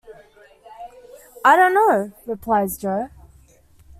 [1.45, 3.09] "I don't know," replies Jo.